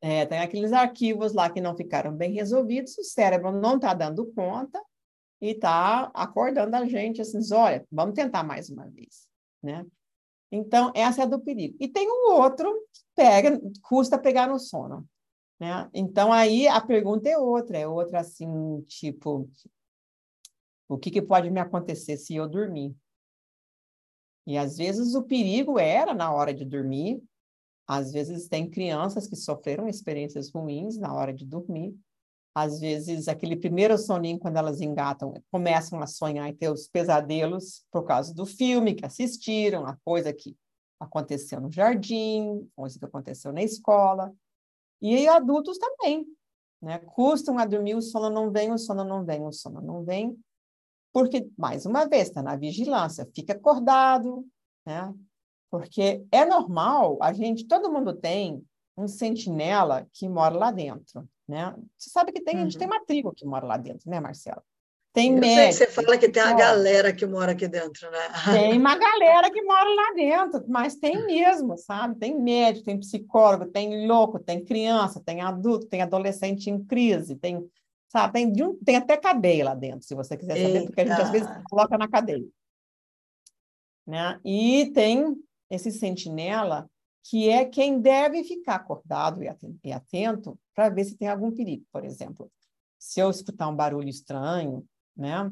É, 0.00 0.26
tem 0.26 0.40
aqueles 0.40 0.72
arquivos 0.72 1.34
lá 1.34 1.48
que 1.48 1.60
não 1.60 1.76
ficaram 1.76 2.12
bem 2.12 2.32
resolvidos, 2.32 2.98
o 2.98 3.04
cérebro 3.04 3.52
não 3.52 3.76
está 3.76 3.94
dando 3.94 4.26
conta 4.32 4.82
e 5.40 5.50
está 5.50 6.10
acordando 6.12 6.74
a 6.74 6.84
gente 6.84 7.20
assim, 7.20 7.38
olha, 7.54 7.86
vamos 7.92 8.16
tentar 8.16 8.42
mais 8.42 8.70
uma 8.70 8.88
vez, 8.88 9.28
né? 9.62 9.86
Então, 10.50 10.90
essa 10.96 11.22
é 11.22 11.26
do 11.28 11.38
perigo. 11.38 11.76
E 11.78 11.86
tem 11.86 12.10
um 12.10 12.32
outro 12.32 12.68
que 12.92 13.02
pega, 13.14 13.60
custa 13.82 14.18
pegar 14.18 14.48
no 14.48 14.58
sono, 14.58 15.06
né? 15.62 15.88
Então, 15.94 16.32
aí 16.32 16.66
a 16.66 16.80
pergunta 16.80 17.28
é 17.28 17.38
outra, 17.38 17.78
é 17.78 17.86
outra 17.86 18.18
assim, 18.18 18.82
tipo, 18.88 19.48
O 20.88 20.98
que, 20.98 21.08
que 21.08 21.22
pode 21.22 21.48
me 21.50 21.60
acontecer 21.60 22.16
se 22.16 22.34
eu 22.34 22.48
dormir? 22.48 22.96
E 24.44 24.58
às 24.58 24.76
vezes 24.76 25.14
o 25.14 25.22
perigo 25.22 25.78
era 25.78 26.12
na 26.12 26.32
hora 26.32 26.52
de 26.52 26.64
dormir, 26.64 27.22
às 27.86 28.10
vezes 28.12 28.48
tem 28.48 28.68
crianças 28.68 29.28
que 29.28 29.36
sofreram 29.36 29.86
experiências 29.86 30.50
ruins 30.50 30.98
na 30.98 31.14
hora 31.14 31.32
de 31.32 31.46
dormir. 31.46 31.96
Às 32.54 32.80
vezes, 32.80 33.28
aquele 33.28 33.54
primeiro 33.54 33.96
soninho, 33.96 34.40
quando 34.40 34.56
elas 34.56 34.80
engatam, 34.80 35.32
começam 35.50 36.00
a 36.00 36.08
sonhar 36.08 36.50
e 36.50 36.54
ter 36.54 36.70
os 36.70 36.88
pesadelos 36.88 37.86
por 37.90 38.02
causa 38.02 38.34
do 38.34 38.44
filme 38.44 38.94
que 38.94 39.06
assistiram, 39.06 39.86
a 39.86 39.96
coisa 40.04 40.32
que 40.32 40.56
aconteceu 40.98 41.60
no 41.60 41.70
jardim, 41.70 42.68
coisa 42.74 42.98
que 42.98 43.04
aconteceu 43.04 43.52
na 43.52 43.62
escola. 43.62 44.34
E 45.02 45.26
adultos 45.26 45.76
também, 45.78 46.24
né? 46.80 46.98
Custam 47.00 47.58
a 47.58 47.66
dormir, 47.66 47.96
o 47.96 48.00
sono 48.00 48.30
não 48.30 48.50
vem, 48.52 48.72
o 48.72 48.78
sono 48.78 49.04
não 49.04 49.24
vem, 49.24 49.44
o 49.44 49.52
sono 49.52 49.80
não 49.80 50.04
vem. 50.04 50.38
Porque, 51.12 51.48
mais 51.58 51.84
uma 51.84 52.06
vez, 52.06 52.28
está 52.28 52.42
na 52.42 52.56
vigilância, 52.56 53.28
fica 53.34 53.52
acordado, 53.52 54.46
né? 54.86 55.12
Porque 55.70 56.24
é 56.30 56.44
normal, 56.44 57.18
a 57.20 57.32
gente, 57.32 57.66
todo 57.66 57.92
mundo 57.92 58.14
tem 58.14 58.64
um 58.96 59.08
sentinela 59.08 60.06
que 60.12 60.28
mora 60.28 60.56
lá 60.56 60.70
dentro, 60.70 61.28
né? 61.48 61.74
Você 61.98 62.10
sabe 62.10 62.32
que 62.32 62.40
tem, 62.40 62.54
uhum. 62.54 62.60
a 62.60 62.64
gente 62.64 62.78
tem 62.78 62.86
uhum. 62.86 62.94
uma 62.94 63.04
tribo 63.04 63.32
que 63.32 63.44
mora 63.44 63.66
lá 63.66 63.76
dentro, 63.76 64.08
né, 64.08 64.20
Marcela? 64.20 64.62
Tem 65.12 65.30
médico, 65.30 65.84
você 65.84 65.86
fala 65.88 66.16
que 66.16 66.28
tem 66.30 66.42
uma 66.42 66.54
galera 66.54 67.12
que 67.12 67.26
mora 67.26 67.52
aqui 67.52 67.68
dentro, 67.68 68.10
né? 68.10 68.18
Tem 68.50 68.78
uma 68.78 68.96
galera 68.96 69.50
que 69.50 69.62
mora 69.62 69.94
lá 69.94 70.14
dentro, 70.14 70.64
mas 70.66 70.96
tem 70.96 71.26
mesmo, 71.26 71.76
sabe? 71.76 72.18
Tem 72.18 72.40
médico, 72.40 72.86
tem 72.86 72.98
psicólogo, 72.98 73.66
tem 73.66 74.06
louco, 74.06 74.38
tem 74.38 74.64
criança, 74.64 75.20
tem 75.20 75.42
adulto, 75.42 75.86
tem 75.86 76.00
adolescente 76.00 76.70
em 76.70 76.82
crise, 76.82 77.36
tem, 77.36 77.62
sabe? 78.08 78.32
Tem, 78.32 78.50
de 78.50 78.64
um, 78.64 78.74
tem 78.82 78.96
até 78.96 79.18
cadeia 79.18 79.66
lá 79.66 79.74
dentro, 79.74 80.06
se 80.06 80.14
você 80.14 80.34
quiser 80.34 80.56
saber, 80.56 80.76
Eita. 80.76 80.86
porque 80.86 81.00
a 81.02 81.06
gente 81.06 81.20
às 81.20 81.30
vezes 81.30 81.48
coloca 81.68 81.98
na 81.98 82.08
cadeia. 82.08 82.48
Né? 84.06 84.40
E 84.42 84.90
tem 84.94 85.36
esse 85.68 85.92
sentinela, 85.92 86.88
que 87.24 87.50
é 87.50 87.66
quem 87.66 88.00
deve 88.00 88.42
ficar 88.44 88.76
acordado 88.76 89.42
e 89.84 89.92
atento 89.92 90.58
para 90.74 90.88
ver 90.88 91.04
se 91.04 91.16
tem 91.16 91.28
algum 91.28 91.52
perigo. 91.52 91.84
Por 91.92 92.02
exemplo, 92.02 92.50
se 92.98 93.20
eu 93.20 93.30
escutar 93.30 93.68
um 93.68 93.76
barulho 93.76 94.08
estranho, 94.08 94.84
né? 95.16 95.50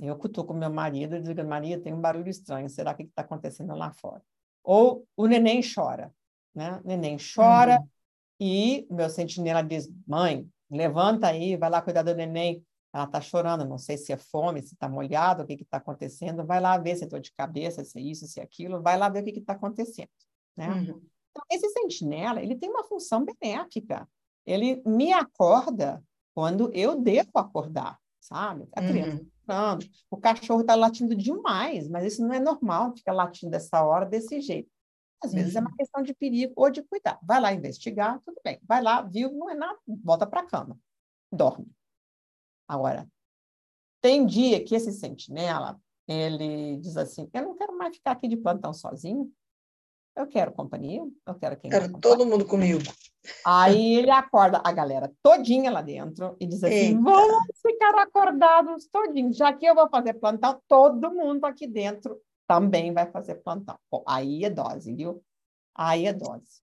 Eu 0.00 0.16
cutuco 0.16 0.52
meu 0.52 0.70
marido 0.70 1.16
e 1.16 1.22
digo, 1.22 1.42
Maria, 1.44 1.80
tem 1.80 1.94
um 1.94 2.00
barulho 2.00 2.28
estranho, 2.28 2.68
será 2.68 2.94
que 2.94 3.04
está 3.04 3.22
acontecendo 3.22 3.74
lá 3.74 3.92
fora? 3.92 4.22
Ou 4.62 5.06
o 5.16 5.26
neném 5.26 5.60
chora, 5.62 6.12
né? 6.54 6.80
O 6.84 6.86
neném 6.86 7.16
chora 7.16 7.78
uhum. 7.80 7.88
e 8.40 8.86
meu 8.90 9.08
sentinela 9.08 9.62
diz, 9.62 9.90
mãe, 10.06 10.46
levanta 10.70 11.28
aí, 11.28 11.56
vai 11.56 11.70
lá 11.70 11.80
cuidar 11.80 12.02
do 12.02 12.14
neném. 12.14 12.64
Ela 12.92 13.04
está 13.04 13.20
chorando, 13.20 13.64
não 13.64 13.78
sei 13.78 13.98
se 13.98 14.12
é 14.12 14.16
fome, 14.16 14.62
se 14.62 14.74
está 14.74 14.88
molhado, 14.88 15.42
o 15.42 15.46
que 15.46 15.54
está 15.54 15.76
acontecendo. 15.76 16.46
Vai 16.46 16.60
lá 16.60 16.78
ver 16.78 16.96
se 16.96 17.04
é 17.04 17.06
dor 17.06 17.20
de 17.20 17.32
cabeça, 17.32 17.84
se 17.84 17.98
é 17.98 18.02
isso, 18.02 18.26
se 18.26 18.40
é 18.40 18.42
aquilo. 18.42 18.82
Vai 18.82 18.96
lá 18.96 19.08
ver 19.08 19.20
o 19.20 19.24
que 19.24 19.38
está 19.38 19.52
acontecendo. 19.52 20.08
Né? 20.56 20.68
Uhum. 20.68 21.02
Então, 21.30 21.44
esse 21.50 21.68
sentinela, 21.70 22.42
ele 22.42 22.56
tem 22.56 22.70
uma 22.70 22.84
função 22.84 23.24
benéfica. 23.24 24.08
Ele 24.46 24.82
me 24.86 25.12
acorda 25.12 26.02
quando 26.34 26.70
eu 26.72 26.98
devo 26.98 27.30
acordar, 27.34 27.98
sabe? 28.26 28.68
A 28.72 28.82
criança 28.82 29.22
uhum. 29.48 29.78
o 30.10 30.16
cachorro 30.16 30.60
está 30.60 30.74
latindo 30.74 31.14
demais, 31.14 31.88
mas 31.88 32.04
isso 32.04 32.26
não 32.26 32.34
é 32.34 32.40
normal, 32.40 32.94
ficar 32.96 33.12
latindo 33.12 33.52
dessa 33.52 33.82
hora, 33.84 34.04
desse 34.04 34.40
jeito. 34.40 34.70
Às 35.22 35.32
vezes 35.32 35.54
uhum. 35.54 35.58
é 35.58 35.60
uma 35.62 35.70
uhum. 35.70 35.76
questão 35.76 36.02
de 36.02 36.14
perigo 36.14 36.52
ou 36.56 36.70
de 36.70 36.82
cuidar. 36.82 37.18
Vai 37.22 37.40
lá 37.40 37.52
investigar, 37.52 38.20
tudo 38.24 38.40
bem. 38.44 38.60
Vai 38.66 38.82
lá, 38.82 39.02
viu, 39.02 39.32
não 39.32 39.48
é 39.48 39.54
nada, 39.54 39.78
volta 39.86 40.26
para 40.26 40.40
a 40.40 40.46
cama, 40.46 40.78
dorme. 41.32 41.70
Agora, 42.68 43.08
tem 44.00 44.26
dia 44.26 44.62
que 44.62 44.74
esse 44.74 44.92
sentinela, 44.92 45.80
ele 46.06 46.78
diz 46.78 46.96
assim, 46.96 47.30
eu 47.32 47.42
não 47.42 47.56
quero 47.56 47.76
mais 47.78 47.96
ficar 47.96 48.12
aqui 48.12 48.28
de 48.28 48.36
plantão 48.36 48.72
sozinho, 48.72 49.32
eu 50.16 50.26
quero 50.26 50.52
companhia, 50.52 51.02
eu 51.26 51.34
quero 51.34 51.56
quem 51.56 51.70
Quero 51.70 52.00
todo 52.00 52.24
mundo 52.24 52.46
comigo. 52.46 52.82
Aí 53.44 53.96
ele 53.96 54.10
acorda 54.10 54.62
a 54.64 54.72
galera 54.72 55.12
todinha 55.22 55.70
lá 55.70 55.82
dentro 55.82 56.36
e 56.40 56.46
diz 56.46 56.62
assim, 56.64 56.74
Eita. 56.74 57.00
vamos 57.00 57.44
ficar 57.60 57.94
acordados 57.98 58.86
todinhos, 58.86 59.36
já 59.36 59.52
que 59.52 59.66
eu 59.66 59.74
vou 59.74 59.88
fazer 59.88 60.14
plantão, 60.14 60.60
todo 60.66 61.12
mundo 61.12 61.44
aqui 61.44 61.66
dentro 61.66 62.20
também 62.46 62.92
vai 62.92 63.10
fazer 63.10 63.36
plantão. 63.36 63.78
Bom, 63.90 64.04
aí 64.06 64.44
é 64.44 64.50
dose, 64.50 64.94
viu? 64.94 65.22
Aí 65.74 66.06
é 66.06 66.12
dose. 66.12 66.62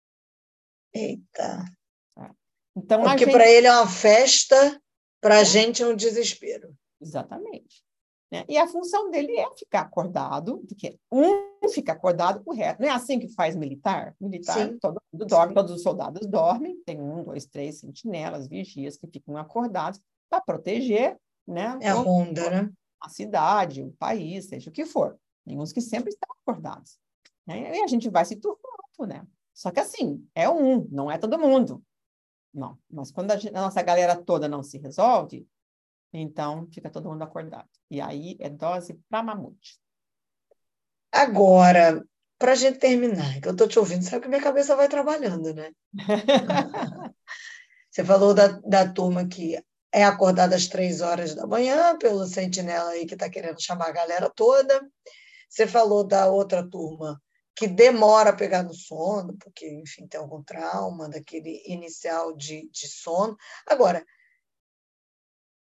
Eita. 0.93 1.65
É. 2.17 2.29
Então, 2.75 3.01
Porque 3.03 3.25
gente... 3.25 3.33
para 3.33 3.49
ele 3.49 3.67
é 3.67 3.71
uma 3.71 3.87
festa 3.87 4.81
para 5.21 5.39
a 5.39 5.43
gente 5.43 5.81
é 5.81 5.87
um 5.87 5.95
desespero. 5.95 6.73
Exatamente. 7.01 7.83
Né? 8.31 8.45
E 8.47 8.57
a 8.57 8.67
função 8.67 9.09
dele 9.09 9.37
é 9.37 9.49
ficar 9.55 9.81
acordado, 9.81 10.59
porque 10.67 10.99
um 11.11 11.49
fica 11.69 11.93
acordado, 11.93 12.41
o 12.45 12.53
resto. 12.53 12.81
Não 12.81 12.87
é 12.87 12.91
assim 12.91 13.19
que 13.19 13.27
faz 13.29 13.55
militar? 13.55 14.15
Militar, 14.19 14.67
Sim. 14.67 14.77
todo 14.79 15.01
mundo 15.11 15.25
dorme, 15.25 15.49
Sim. 15.49 15.55
todos 15.55 15.71
os 15.71 15.81
soldados 15.81 16.27
dormem, 16.27 16.81
tem 16.85 17.01
um, 17.01 17.23
dois, 17.23 17.45
três 17.45 17.79
sentinelas, 17.79 18.47
vigias 18.47 18.97
que 18.97 19.07
ficam 19.07 19.35
acordados 19.37 19.99
para 20.29 20.41
proteger 20.41 21.17
né, 21.47 21.77
é 21.81 21.89
a 21.89 21.95
ronda, 21.95 22.49
né? 22.49 22.71
a 23.01 23.09
cidade, 23.09 23.81
o 23.81 23.91
país, 23.93 24.45
seja 24.45 24.69
o 24.69 24.73
que 24.73 24.85
for. 24.85 25.17
Tem 25.45 25.59
uns 25.59 25.73
que 25.73 25.81
sempre 25.81 26.09
estão 26.09 26.29
acordados. 26.41 26.99
Né? 27.47 27.77
E 27.77 27.83
a 27.83 27.87
gente 27.87 28.09
vai 28.09 28.23
se 28.23 28.35
turmando, 28.35 29.07
né? 29.07 29.25
Só 29.53 29.71
que 29.71 29.79
assim, 29.79 30.25
é 30.35 30.47
um, 30.47 30.87
não 30.91 31.09
é 31.09 31.17
todo 31.17 31.39
mundo. 31.39 31.83
Não, 32.53 32.77
mas 32.89 33.11
quando 33.11 33.31
a, 33.31 33.37
gente, 33.37 33.55
a 33.55 33.61
nossa 33.61 33.81
galera 33.81 34.15
toda 34.15 34.47
não 34.47 34.61
se 34.61 34.77
resolve, 34.77 35.47
então 36.11 36.67
fica 36.71 36.89
todo 36.89 37.09
mundo 37.09 37.23
acordado. 37.23 37.69
E 37.89 38.01
aí 38.01 38.37
é 38.39 38.49
dose 38.49 38.99
para 39.09 39.23
mamute. 39.23 39.79
Agora, 41.11 42.03
para 42.37 42.53
a 42.53 42.55
gente 42.55 42.79
terminar, 42.79 43.41
que 43.41 43.47
eu 43.47 43.51
estou 43.51 43.67
te 43.67 43.79
ouvindo, 43.79 44.03
sabe 44.03 44.23
que 44.23 44.29
minha 44.29 44.41
cabeça 44.41 44.75
vai 44.75 44.87
trabalhando, 44.87 45.53
né? 45.53 45.71
Você 47.91 48.05
falou 48.05 48.33
da, 48.33 48.47
da 48.47 48.87
turma 48.91 49.27
que 49.27 49.61
é 49.91 50.03
acordada 50.03 50.55
às 50.55 50.67
três 50.67 51.01
horas 51.01 51.33
da 51.33 51.47
manhã, 51.47 51.97
pelo 51.97 52.25
sentinela 52.27 52.91
aí 52.91 53.05
que 53.05 53.15
está 53.15 53.29
querendo 53.29 53.61
chamar 53.61 53.87
a 53.87 53.91
galera 53.91 54.29
toda. 54.29 54.87
Você 55.49 55.65
falou 55.65 56.03
da 56.03 56.27
outra 56.27 56.67
turma 56.67 57.19
que 57.55 57.67
demora 57.67 58.29
a 58.29 58.35
pegar 58.35 58.63
no 58.63 58.73
sono, 58.73 59.35
porque, 59.37 59.67
enfim, 59.67 60.07
tem 60.07 60.19
algum 60.19 60.41
trauma 60.41 61.09
daquele 61.09 61.61
inicial 61.65 62.33
de, 62.33 62.69
de 62.71 62.87
sono. 62.87 63.35
Agora, 63.67 64.05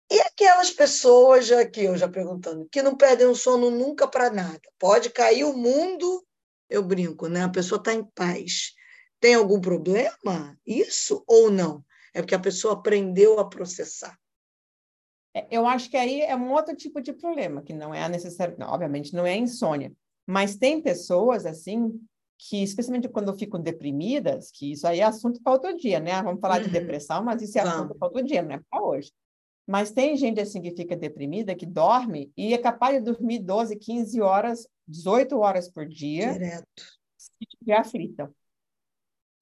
e 0.10 0.20
aquelas 0.22 0.70
pessoas, 0.72 1.48
já 1.48 1.62
aqui 1.62 1.84
eu 1.84 1.98
já 1.98 2.08
perguntando, 2.08 2.68
que 2.72 2.82
não 2.82 2.96
perdem 2.96 3.28
o 3.28 3.36
sono 3.36 3.72
nunca 3.72 4.08
para 4.08 4.30
nada? 4.30 4.62
Pode 4.78 5.10
cair 5.10 5.44
o 5.44 5.58
mundo, 5.58 6.26
eu 6.70 6.84
brinco, 6.84 7.28
né? 7.28 7.44
A 7.44 7.50
pessoa 7.50 7.80
está 7.80 7.94
em 7.94 8.04
paz. 8.04 8.74
Tem 9.20 9.34
algum 9.34 9.60
problema? 9.60 10.58
Isso 10.66 11.24
ou 11.28 11.50
não? 11.50 11.84
É 12.14 12.22
porque 12.22 12.36
a 12.36 12.40
pessoa 12.40 12.76
aprendeu 12.76 13.40
a 13.40 13.50
processar. 13.50 14.18
É, 15.36 15.48
eu 15.52 15.68
acho 15.68 15.90
que 15.90 15.98
aí 15.98 16.22
é 16.22 16.36
um 16.36 16.52
outro 16.54 16.76
tipo 16.76 17.02
de 17.02 17.12
problema, 17.12 17.62
que 17.62 17.74
não 17.74 17.94
é 17.94 18.04
a 18.04 18.10
necessária, 18.10 18.56
obviamente 18.62 19.14
não 19.14 19.26
é 19.26 19.36
insônia, 19.36 19.92
mas 20.26 20.56
tem 20.56 20.82
pessoas, 20.82 21.46
assim, 21.46 22.00
que, 22.38 22.64
especialmente 22.64 23.10
quando 23.10 23.38
ficam 23.38 23.62
deprimidas, 23.62 24.50
que 24.52 24.72
isso 24.72 24.88
aí 24.88 25.00
é 25.00 25.04
assunto 25.04 25.42
para 25.42 25.54
outro 25.54 25.76
dia, 25.76 26.00
né? 26.00 26.22
Vamos 26.22 26.40
falar 26.40 26.58
uhum. 26.58 26.68
de 26.68 26.70
depressão, 26.70 27.24
mas 27.24 27.42
isso 27.42 27.58
é 27.58 27.64
Vamos. 27.64 27.78
assunto 27.78 27.96
para 27.98 28.08
outro 28.08 28.24
dia, 28.24 28.42
não 28.42 28.56
é 28.56 28.62
para 28.70 28.82
hoje. 28.82 29.12
Mas 29.68 29.92
tem 29.92 30.16
gente 30.16 30.40
assim 30.40 30.62
que 30.62 30.76
fica 30.76 30.96
deprimida, 30.96 31.56
que 31.56 31.66
dorme 31.66 32.32
e 32.38 32.54
é 32.54 32.58
capaz 32.58 32.98
de 32.98 33.12
dormir 33.12 33.40
12, 33.40 33.76
15 33.78 34.22
horas, 34.22 34.68
18 34.88 35.38
horas 35.40 35.70
por 35.70 35.88
dia. 35.88 36.34
Direto. 36.34 36.84
Se 37.18 37.32
estiver 37.42 37.80
aflita. 37.80 38.32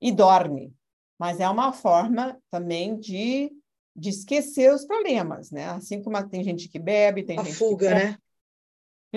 E 0.01 0.11
dorme. 0.11 0.73
Mas 1.19 1.39
é 1.39 1.49
uma 1.49 1.73
forma 1.73 2.37
também 2.49 2.97
de, 2.97 3.51
de 3.95 4.09
esquecer 4.09 4.73
os 4.73 4.85
problemas, 4.85 5.51
né? 5.51 5.65
Assim 5.69 6.01
como 6.01 6.21
tem 6.29 6.43
gente 6.43 6.69
que 6.69 6.79
bebe, 6.79 7.23
tem 7.23 7.37
a 7.39 7.43
gente 7.43 7.55
fuga, 7.55 7.89
que 7.89 7.93
né? 7.93 8.17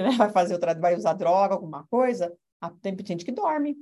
né? 0.03 0.11
vai 0.17 0.31
fazer 0.31 0.55
outra, 0.55 0.75
vai 0.79 0.95
usar 0.95 1.15
droga, 1.15 1.55
alguma 1.55 1.87
coisa, 1.87 2.37
tem 2.83 2.97
gente 3.05 3.25
que 3.25 3.33
dorme, 3.33 3.77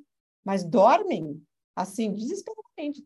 mas 0.44 0.64
dormem 0.64 1.42
assim 1.74 2.12
desesperadamente. 2.12 3.04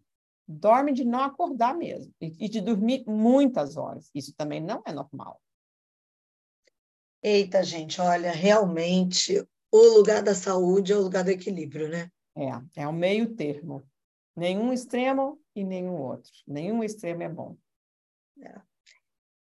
Dorme 0.51 0.95
de 0.95 1.05
não 1.05 1.23
acordar 1.23 1.77
mesmo 1.77 2.15
e, 2.19 2.49
de 2.49 2.63
dormir 2.63 3.05
muitas 3.07 3.77
horas. 3.77 4.11
Isso 4.15 4.35
também 4.35 4.61
não 4.61 4.83
é 4.87 4.93
normal. 4.93 5.39
Eita, 7.23 7.63
gente, 7.63 8.01
olha, 8.01 8.31
realmente 8.31 9.47
o 9.71 9.99
lugar 9.99 10.23
da 10.23 10.35
saúde 10.35 10.93
é 10.93 10.97
o 10.97 11.03
lugar 11.03 11.23
do 11.23 11.31
equilíbrio, 11.31 11.89
né? 11.89 12.11
É, 12.35 12.83
é 12.83 12.89
o 12.89 12.93
meio 12.93 13.35
termo. 13.35 13.87
Nenhum 14.35 14.73
extremo 14.73 15.39
e 15.55 15.65
nenhum 15.65 16.01
outro. 16.01 16.33
Nenhum 16.47 16.83
extremo 16.83 17.23
é 17.23 17.29
bom. 17.29 17.57
É, 18.41 18.61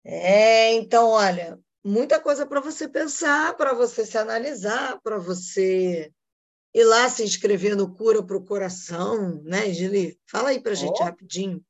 é 0.05 0.75
então, 0.75 1.09
olha, 1.09 1.59
muita 1.83 2.21
coisa 2.21 2.47
para 2.47 2.61
você 2.61 2.89
pensar, 2.89 3.57
para 3.57 3.75
você 3.75 4.07
se 4.07 4.17
analisar, 4.17 5.01
para 5.01 5.19
você 5.19 6.13
ir 6.75 6.85
lá 6.85 7.09
se 7.09 7.23
inscrever 7.23 7.77
no 7.77 7.95
Cura 7.95 8.23
para 8.23 8.37
o 8.37 8.45
Coração, 8.45 9.43
né, 9.43 9.71
Gili? 9.73 10.19
Fala 10.27 10.51
aí 10.51 10.61
para 10.61 10.73
a 10.73 10.77
gente 10.77 11.01
oh. 11.01 11.05
rapidinho. 11.05 11.63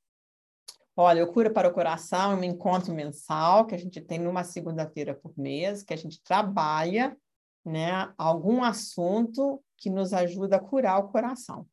Olha, 0.95 1.25
o 1.25 1.33
Cura 1.33 1.51
para 1.51 1.69
o 1.69 1.73
Coração 1.73 2.33
é 2.33 2.37
um 2.37 2.45
encontro 2.45 2.95
mensal 2.95 3.67
que 3.67 3.75
a 3.75 3.79
gente 3.79 4.01
tem 4.01 4.19
numa 4.19 4.45
segunda-feira 4.45 5.15
por 5.15 5.33
mês, 5.39 5.83
que 5.83 5.95
a 5.95 5.97
gente 5.97 6.23
trabalha 6.23 7.17
né, 7.65 8.13
algum 8.19 8.63
assunto 8.63 9.63
que 9.77 9.89
nos 9.89 10.13
ajuda 10.13 10.57
a 10.57 10.61
curar 10.61 10.99
o 10.99 11.09
coração. 11.09 11.67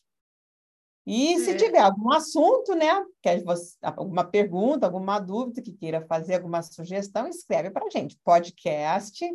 E 1.05 1.39
se 1.39 1.51
é. 1.51 1.55
tiver 1.55 1.79
algum 1.79 2.11
assunto, 2.11 2.75
né, 2.75 3.05
que 3.21 3.37
você, 3.39 3.77
alguma 3.81 4.25
pergunta, 4.25 4.85
alguma 4.85 5.19
dúvida 5.19 5.61
que 5.61 5.71
queira 5.71 6.05
fazer, 6.05 6.35
alguma 6.35 6.61
sugestão, 6.61 7.25
escreve 7.27 7.71
para 7.71 7.85
a 7.85 7.89
gente. 7.89 8.19
Podcast 8.23 9.25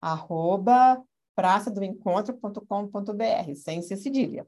arroba 0.00 1.04
praçadoencontro.com.br, 1.34 3.54
sem 3.56 3.82
ser 3.82 3.96
cedilha. 3.96 4.46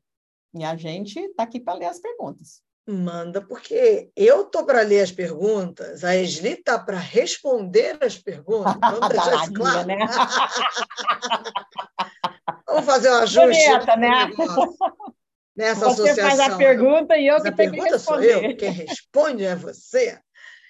E 0.55 0.63
a 0.65 0.77
gente 0.77 1.19
está 1.19 1.43
aqui 1.45 1.61
para 1.61 1.79
ler 1.79 1.87
as 1.87 1.99
perguntas. 1.99 2.63
Manda, 2.87 3.41
porque 3.41 4.11
eu 4.15 4.43
estou 4.43 4.67
para 4.67 4.83
ler 4.83 5.01
as 5.01 5.11
perguntas, 5.11 6.05
a 6.05 6.15
Esli 6.17 6.51
está 6.51 6.79
para 6.79 6.99
responder 6.99 7.97
as 8.03 8.19
perguntas. 8.19 8.75
Vamos 8.81 9.09
deixar 9.09 9.43
isso 9.43 9.55
claro. 9.55 9.87
Né? 9.87 9.97
Vamos 12.69 12.85
fazer 12.85 13.11
um 13.11 13.15
ajuste. 13.15 13.71
Bonita, 13.71 13.97
né? 13.97 14.31
nessa 15.57 15.87
você 15.87 16.11
associação. 16.11 16.15
Você 16.15 16.37
faz 16.37 16.41
a 16.41 16.57
pergunta 16.57 17.17
e 17.17 17.27
eu 17.27 17.43
que 17.43 17.53
tenho 17.53 17.73
que 17.73 17.81
responder. 17.81 18.33
sou 18.33 18.43
eu, 18.43 18.57
quem 18.57 18.71
responde 18.71 19.45
é 19.45 19.57
você. 19.57 20.19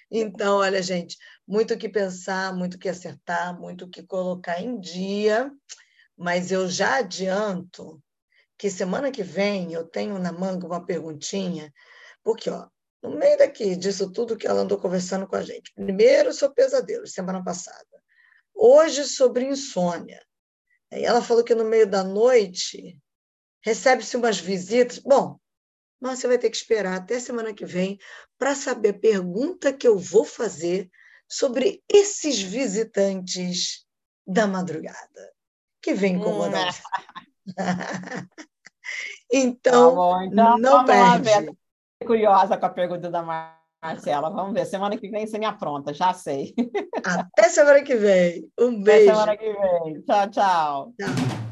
Então, 0.09 0.57
olha, 0.57 0.81
gente, 0.81 1.17
muito 1.47 1.73
o 1.73 1.77
que 1.77 1.89
pensar, 1.89 2.53
muito 2.53 2.75
o 2.75 2.79
que 2.79 2.87
acertar, 2.87 3.59
muito 3.59 3.85
o 3.85 3.89
que 3.89 4.03
colocar 4.03 4.61
em 4.61 4.79
dia, 4.79 5.51
mas 6.17 6.51
eu 6.51 6.67
já 6.69 6.97
adianto 6.97 8.01
que 8.57 8.69
semana 8.69 9.11
que 9.11 9.23
vem 9.23 9.73
eu 9.73 9.85
tenho 9.85 10.17
na 10.17 10.31
manga 10.31 10.65
uma 10.65 10.85
perguntinha, 10.85 11.73
porque, 12.23 12.49
ó, 12.49 12.67
no 13.03 13.11
meio 13.17 13.37
daqui, 13.37 13.75
disso 13.75 14.11
tudo 14.11 14.37
que 14.37 14.47
ela 14.47 14.61
andou 14.61 14.79
conversando 14.79 15.27
com 15.27 15.35
a 15.35 15.43
gente. 15.43 15.73
Primeiro 15.73 16.33
sobre 16.33 16.55
pesadelos, 16.55 17.13
semana 17.13 17.43
passada. 17.43 17.85
Hoje 18.53 19.03
sobre 19.03 19.45
insônia. 19.45 20.25
E 20.91 21.05
ela 21.05 21.21
falou 21.21 21.43
que 21.43 21.53
no 21.53 21.65
meio 21.65 21.85
da 21.85 22.03
noite 22.03 22.97
recebe-se 23.61 24.17
umas 24.17 24.39
visitas. 24.39 24.97
Bom, 24.97 25.37
mas 25.99 26.19
você 26.19 26.27
vai 26.27 26.39
ter 26.39 26.49
que 26.49 26.57
esperar 26.57 26.95
até 26.95 27.19
semana 27.19 27.53
que 27.53 27.65
vem 27.65 27.99
para 28.37 28.55
saber 28.55 28.89
a 28.89 28.99
pergunta 28.99 29.73
que 29.73 29.87
eu 29.87 29.99
vou 29.99 30.25
fazer 30.25 30.89
sobre 31.27 31.83
esses 31.87 32.41
visitantes 32.41 33.85
da 34.25 34.47
madrugada 34.47 35.34
que 35.85 35.93
vem 35.93 36.15
incomodar 36.15 36.73
hum. 37.47 37.53
então, 39.31 39.89
tá 39.89 39.95
bom, 39.95 40.21
então, 40.23 40.57
não 40.57 40.83
perde. 40.83 41.55
Curiosa 42.03 42.57
com 42.57 42.65
a 42.65 42.69
pergunta 42.69 43.09
da 43.09 43.21
Marcela. 43.21 44.31
Vamos 44.31 44.53
ver. 44.53 44.65
Semana 44.65 44.97
que 44.97 45.09
vem 45.09 45.27
você 45.27 45.37
me 45.37 45.45
apronta, 45.45 45.93
já 45.93 46.11
sei. 46.11 46.55
Até 47.05 47.49
semana 47.49 47.83
que 47.83 47.95
vem. 47.95 48.51
Um 48.59 48.81
beijo. 48.81 49.11
Até 49.11 49.13
semana 49.13 49.37
que 49.37 49.53
vem. 49.53 50.01
Tchau, 50.01 50.29
tchau. 50.31 50.93
Tchau. 50.99 51.44